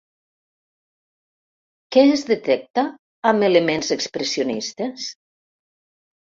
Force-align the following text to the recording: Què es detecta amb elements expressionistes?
Què 1.95 2.05
es 2.13 2.23
detecta 2.29 2.85
amb 3.33 3.47
elements 3.49 3.93
expressionistes? 3.97 5.07